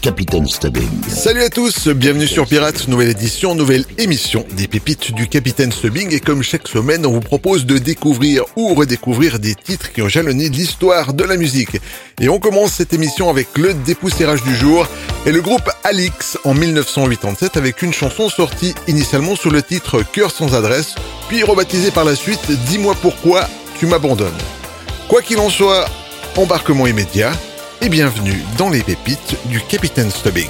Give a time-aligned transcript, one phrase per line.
[0.00, 0.88] Capitaine Stubbing.
[1.08, 6.14] Salut à tous, bienvenue sur Pirates, nouvelle édition, nouvelle émission des pépites du Capitaine Stubbing
[6.14, 10.08] et comme chaque semaine, on vous propose de découvrir ou redécouvrir des titres qui ont
[10.08, 11.80] jalonné l'histoire de la musique.
[12.20, 14.86] Et on commence cette émission avec le dépoussiérage du jour
[15.26, 20.30] et le groupe Alix en 1987 avec une chanson sortie initialement sous le titre Cœur
[20.30, 20.94] sans adresse,
[21.28, 24.32] puis rebaptisée par la suite Dis-moi pourquoi tu m'abandonnes.
[25.08, 25.86] Quoi qu'il en soit,
[26.36, 27.32] embarquement immédiat,
[27.80, 30.48] et bienvenue dans les pépites du Capitaine Stubbing.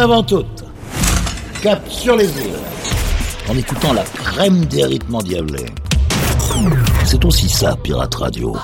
[0.00, 0.64] avant toute.
[1.62, 2.56] Cap sur les îles.
[3.48, 5.66] En écoutant la crème des rythmes endiablés.
[7.04, 8.56] C'est aussi ça, Pirate Radio.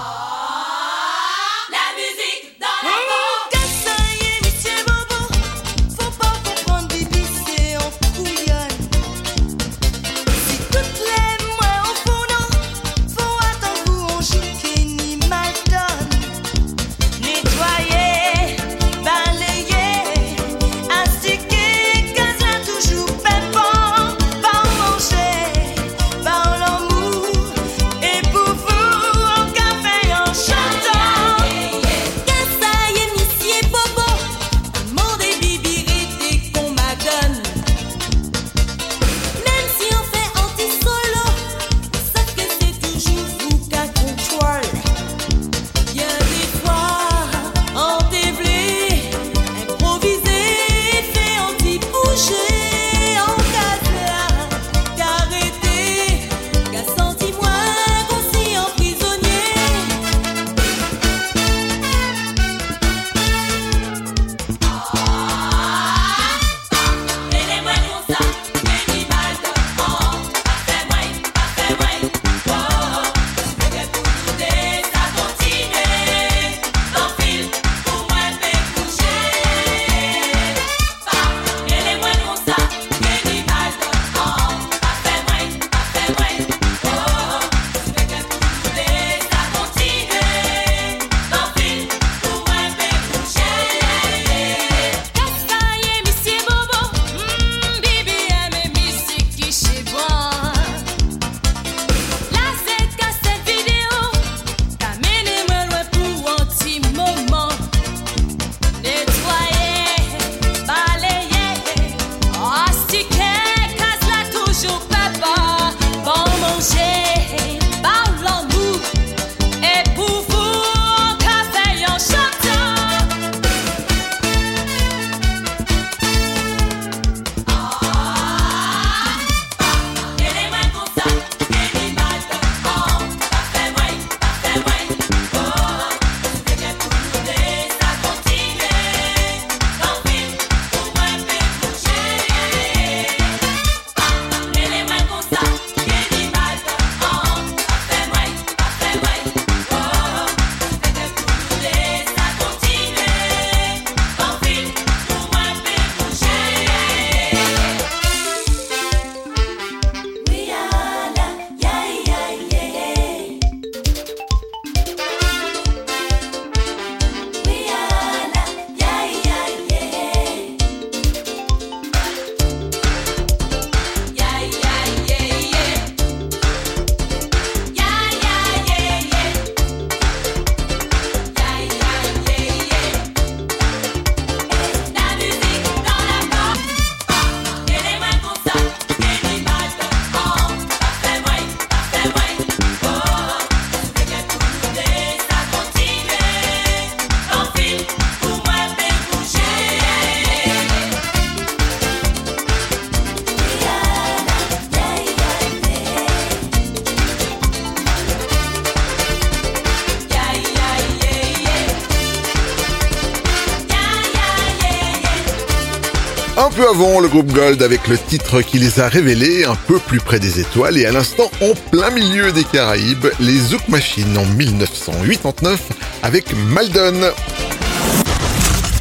[216.76, 220.20] avant le groupe Gold avec le titre qui les a révélés un peu plus près
[220.20, 225.70] des étoiles et à l'instant en plein milieu des Caraïbes, les Zouk Machines en 1989
[226.02, 227.12] avec Maldon.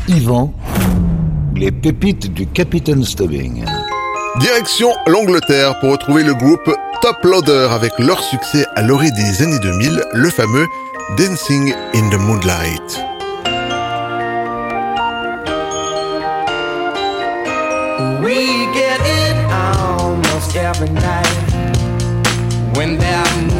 [0.09, 0.53] Yvan,
[1.55, 3.63] les pépites du Capitaine Stubbing.
[4.41, 6.69] Direction l'Angleterre pour retrouver le groupe
[7.01, 10.67] Top Loader avec leur succès à l'orée des années 2000, le fameux
[11.17, 13.04] Dancing in the Moonlight.
[20.65, 21.27] every night.
[22.75, 23.54] When there are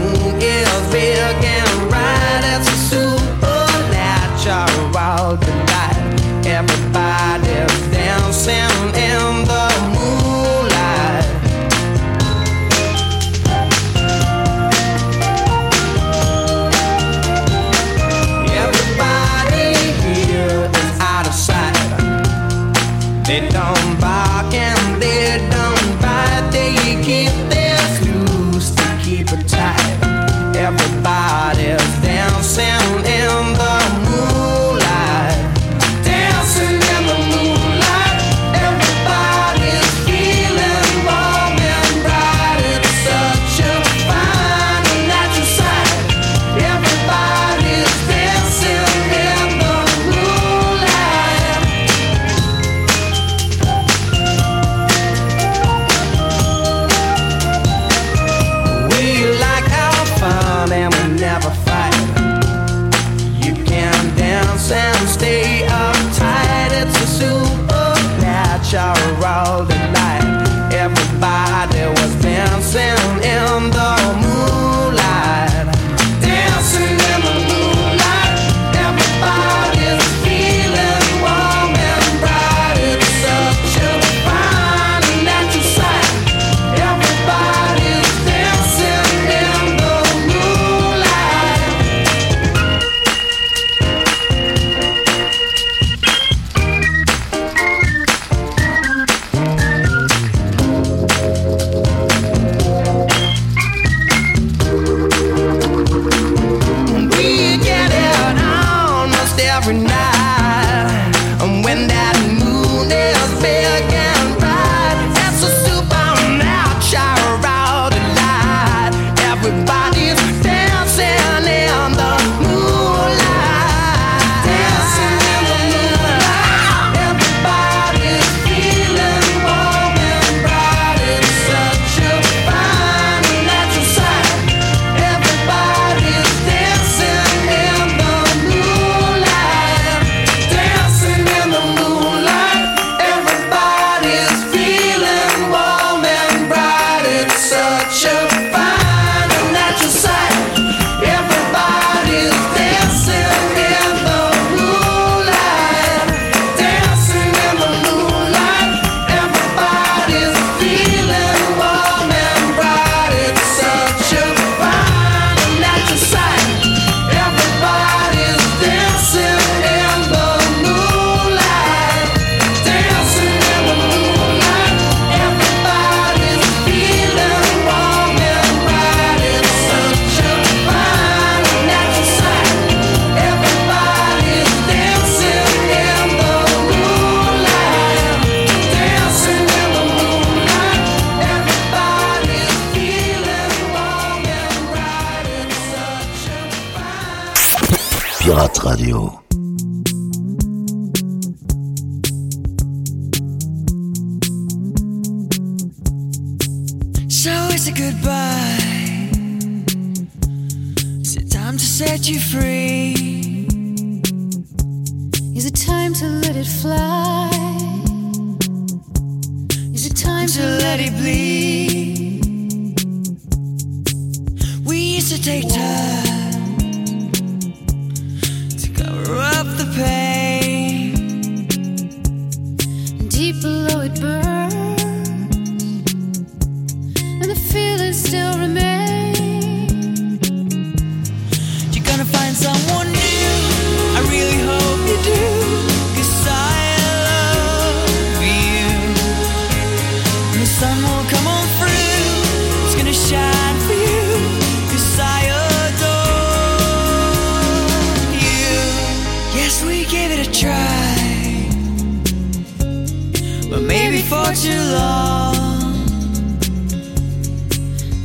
[264.04, 265.36] For too long.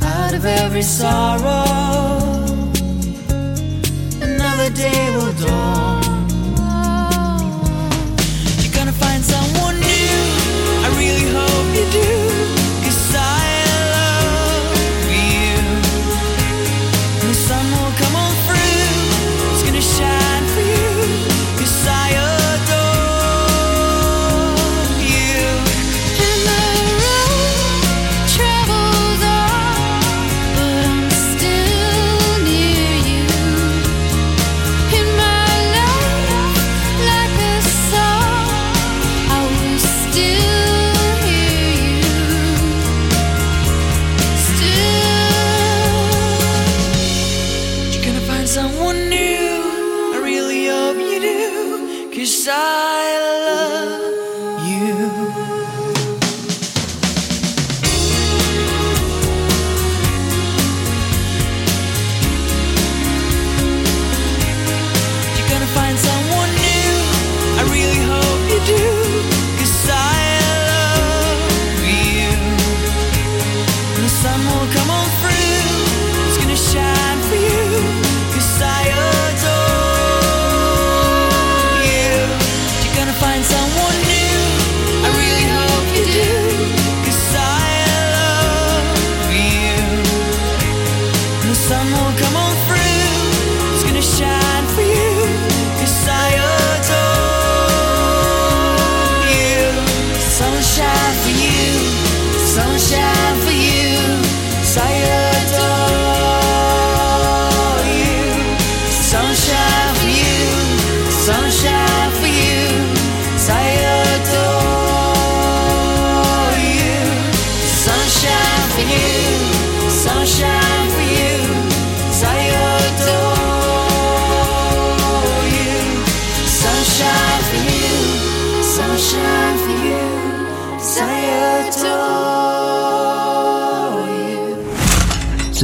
[0.01, 1.65] Out of every sorrow
[4.21, 5.90] another day will dawn.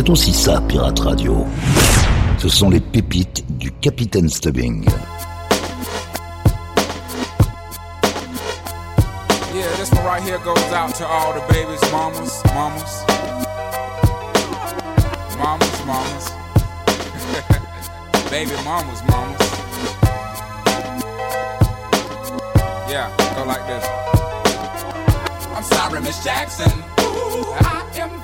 [0.08, 1.46] C'est aussi ça, Pirate Radio.
[2.38, 4.86] Ce sont les pépites du Capitaine Stubbing.
[9.54, 13.04] Yeah, this one right here goes out to all the babies, mamas, mamas.
[15.38, 16.32] Mamas, mamas.
[18.32, 19.42] Baby mamas, mamas.
[22.90, 23.86] Yeah, go like this.
[25.54, 26.72] I'm sorry, Miss Jackson.
[27.02, 28.17] Ooh, I am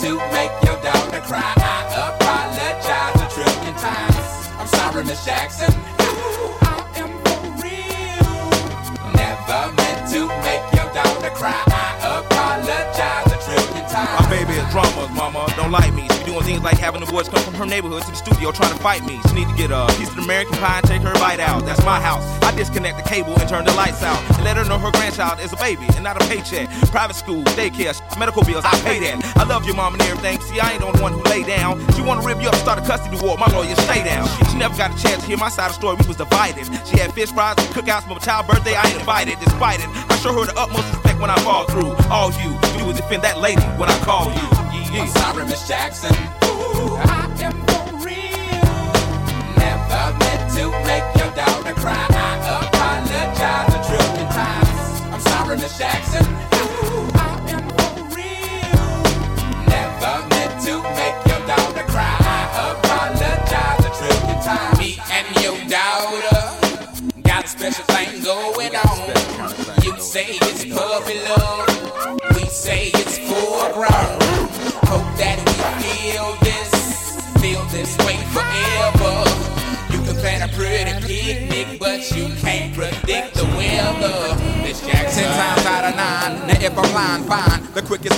[0.00, 1.52] to make your daughter cry.
[1.56, 4.46] I apologize a trillion times.
[4.54, 5.74] I'm sorry, Miss Jackson.
[5.74, 8.38] Ooh, I am for real.
[9.18, 11.62] Never meant to make your daughter cry.
[11.66, 14.22] I apologize a trillion times.
[14.22, 15.52] My baby is drama, mama.
[15.56, 16.06] Don't like me.
[16.14, 18.72] She doing things like having the boys come from her neighborhood to the studio trying
[18.72, 19.18] to fight me.
[19.28, 21.66] She need to get a piece of American pie and take her bite out.
[21.66, 22.22] That's my house.
[22.44, 24.22] I disconnect the cable and turn the lights out.
[24.36, 26.67] And let her know her grandchild is a baby and not a paycheck.
[26.90, 29.20] Private school, daycare, medical bills, I pay that.
[29.36, 30.40] I love your mom and everything.
[30.40, 31.78] See, I ain't the only one who lay down.
[31.94, 33.36] She wanna rip you up, start a custody war.
[33.36, 34.26] My lawyer, stay down.
[34.50, 35.96] She never got a chance to hear my side of the story.
[36.00, 36.64] We was divided.
[36.88, 38.74] She had fish fries, and cookouts for my child birthday.
[38.74, 39.38] I ain't invited.
[39.38, 41.92] Despite it, I show her the utmost respect when I fall through.
[42.10, 44.46] All you do is defend that lady when I call you.
[44.90, 46.14] Yeah, I'm sorry, Miss Jackson.
[46.48, 48.64] Ooh, I am for real.
[49.60, 52.06] Never meant to make your daughter cry.
[52.08, 55.02] I apologize a trillion times.
[55.12, 56.07] I'm sorry, Miss Jackson.
[88.00, 88.17] Quickest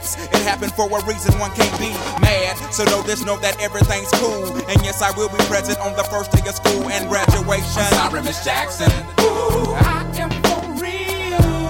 [0.00, 2.56] It happened for a reason, one can't be mad.
[2.72, 4.46] So know this, know that everything's cool.
[4.68, 7.84] And yes, I will be present on the first day of school and graduation.
[7.84, 8.90] I'm sorry, Miss Jackson.
[9.20, 11.68] Ooh, I am for real.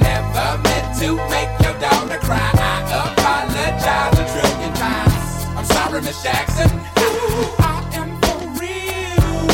[0.00, 2.40] Never meant to make your daughter cry.
[2.40, 5.44] I apologize a trillion times.
[5.52, 6.70] I'm sorry, Miss Jackson.
[6.72, 9.44] Ooh, I am for real.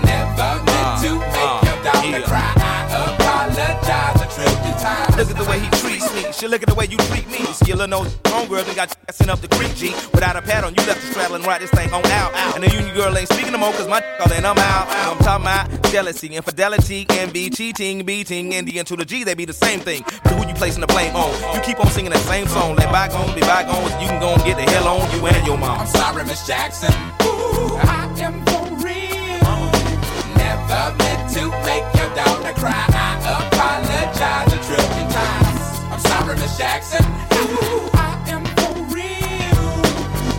[0.00, 2.52] Never meant uh, to make uh, your daughter cry.
[2.56, 5.12] I apologize a trillion times.
[5.16, 5.68] Look at the way he
[6.14, 6.32] me.
[6.32, 7.38] She look at the way you treat me.
[7.58, 9.92] Skiller knows homegirl done got you sent up the creek, G.
[10.12, 12.34] Without a pad on, you left the straddle and ride this thing on out.
[12.54, 14.86] And the union girl ain't speaking no more, cause my all in, I'm out.
[14.88, 19.44] I'm talking about jealousy, infidelity, envy, cheating, beating, and the to the G, they be
[19.44, 20.02] the same thing.
[20.24, 21.30] But who you placing the blame on?
[21.54, 22.76] You keep on singing that same song.
[22.76, 25.58] Let bygones be bygones, you can go and get the hell on you and your
[25.58, 25.80] mom.
[25.80, 26.92] I'm sorry, Miss Jackson.
[27.22, 29.50] Ooh, I am for real.
[30.36, 32.89] Never meant to make your daughter cry.
[36.58, 37.04] Jackson.
[37.32, 39.64] Ooh, I am for real.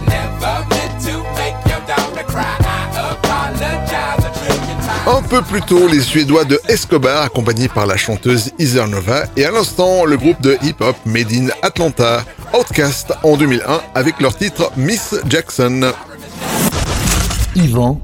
[0.08, 2.56] Never meant to make your daughter cry.
[2.60, 5.08] I apologize a trillion times.
[5.08, 9.45] Un peu plus tôt, les Suédois de Escobar, accompagnés par la chanteuse Heather Nova, et
[9.45, 14.71] à l'instant, le groupe de hip-hop Made in Atlanta, Outcast, en 2001, avec leur titre
[14.78, 15.91] Miss Jackson.
[17.56, 18.00] Yvan,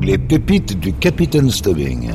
[0.00, 2.12] les pépites du Capitaine Stubbing.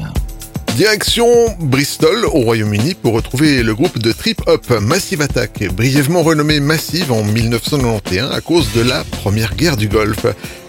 [0.75, 7.13] Direction Bristol au Royaume-Uni pour retrouver le groupe de trip-hop Massive Attack, brièvement renommé Massive
[7.13, 10.25] en 1991 à cause de la première guerre du Golfe.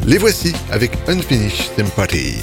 [0.07, 2.37] Les voici avec Unfinished Sympathy.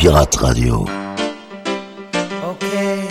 [0.00, 0.76] Pirate Radio.
[2.52, 3.06] Okay.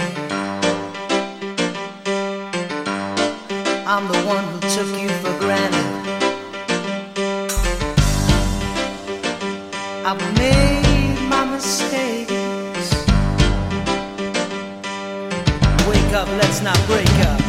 [3.85, 5.85] I'm the one who took you for granted.
[10.03, 12.89] I've made my mistakes.
[15.87, 17.48] Wake up, let's not break up.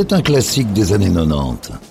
[0.00, 1.87] C'est un classique des années 90.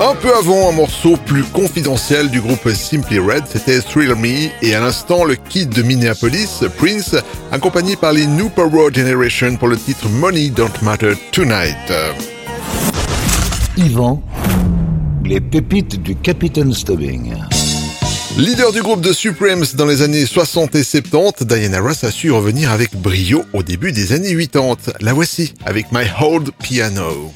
[0.00, 4.72] Un peu avant, un morceau plus confidentiel du groupe Simply Red, c'était Thrill Me, et
[4.76, 7.16] à l'instant, le kid de Minneapolis, Prince,
[7.50, 11.92] accompagné par les New Power Generation pour le titre Money Don't Matter Tonight.
[13.76, 14.22] Yvan,
[15.24, 17.34] les pépites du Capitaine Stubbing.
[18.36, 22.30] Leader du groupe de Supremes dans les années 60 et 70, Diana Ross a su
[22.30, 24.76] revenir avec brio au début des années 80.
[25.00, 27.32] La voici avec My Hold Piano.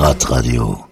[0.00, 0.89] Pirate Radio.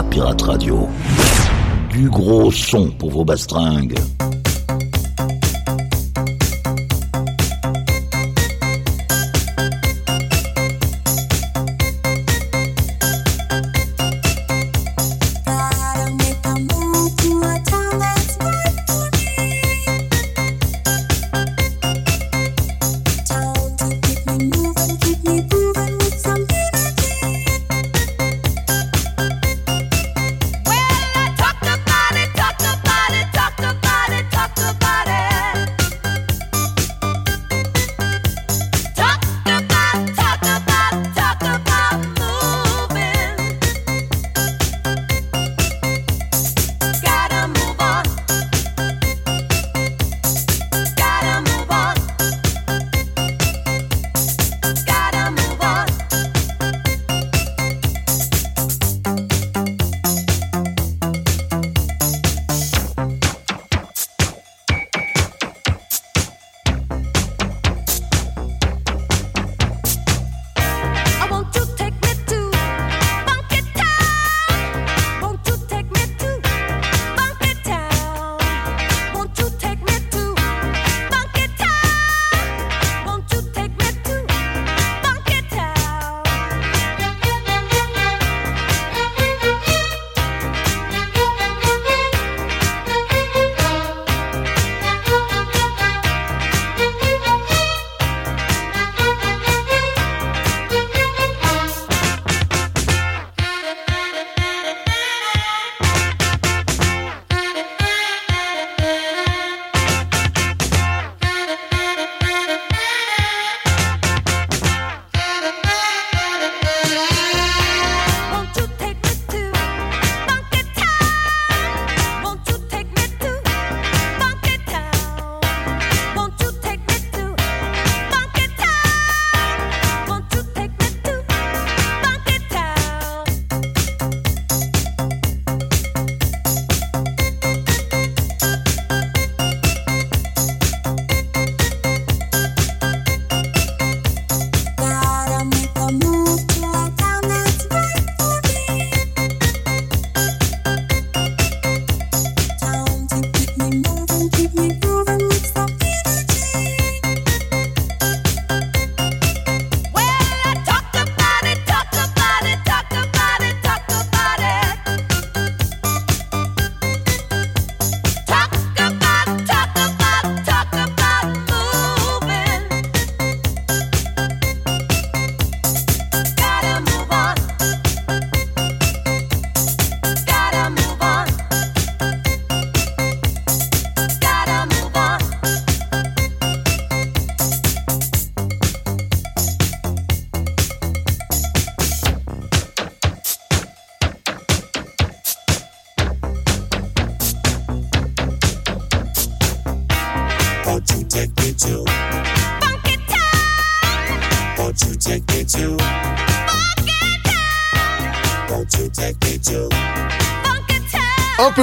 [0.00, 0.88] Pirate Radio.
[1.90, 4.21] Du gros son pour vos bastringues.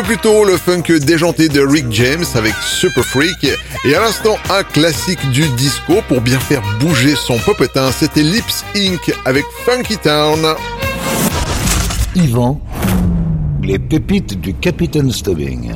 [0.10, 3.43] Plutôt le funk déjanté de Rick James avec Super Freak.
[3.86, 7.91] Et à l'instant, un classique du disco pour bien faire bouger son popotin.
[7.91, 9.14] C'était Lips Inc.
[9.26, 10.39] avec Funky Town.
[12.16, 12.60] Yvan,
[13.62, 15.74] les pépites du Capitaine Stubbing.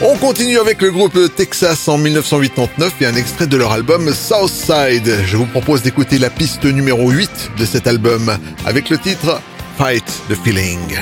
[0.00, 5.12] On continue avec le groupe Texas en 1989 et un extrait de leur album Southside.
[5.26, 9.40] Je vous propose d'écouter la piste numéro 8 de cet album avec le titre
[9.76, 11.00] Fight the Feeling.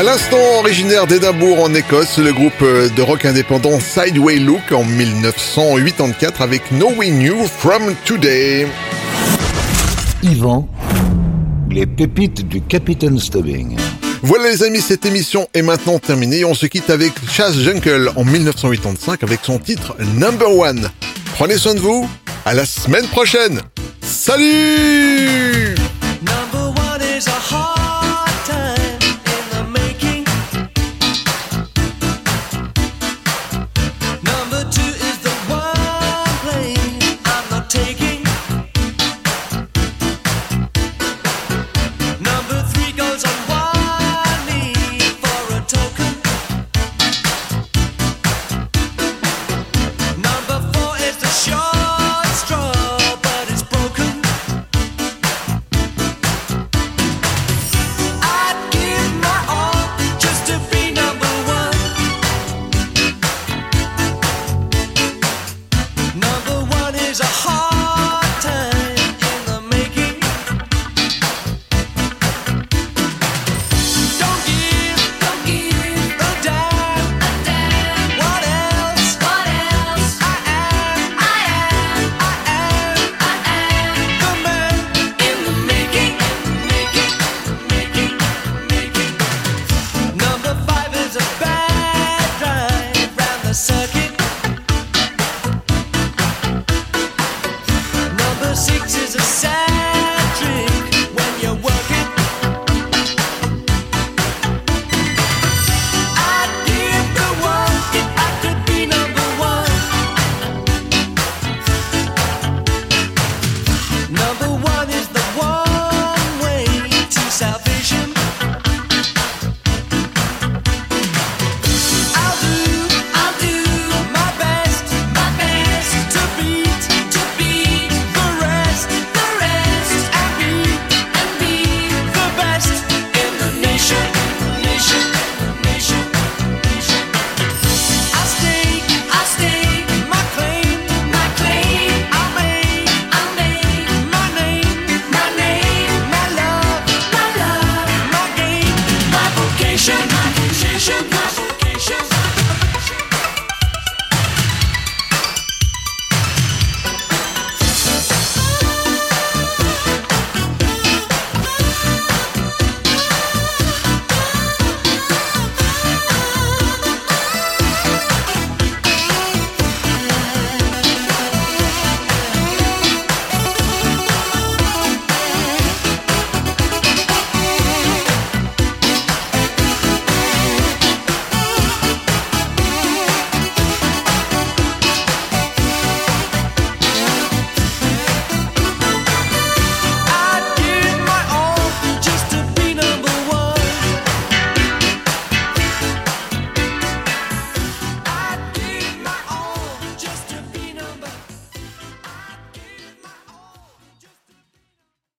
[0.00, 4.82] À l'instant, originaire d'Édimbourg en Écosse, le groupe euh, de rock indépendant Sideway Look en
[4.82, 8.66] 1984 avec Knowing You From Today.
[10.22, 10.66] Yvan,
[11.68, 13.76] les pépites du Capitaine Stubbing.
[14.22, 16.46] Voilà les amis, cette émission est maintenant terminée.
[16.46, 20.88] On se quitte avec Chas Jungle en 1985 avec son titre Number One.
[21.34, 22.08] Prenez soin de vous,
[22.46, 23.60] à la semaine prochaine.
[24.00, 25.74] Salut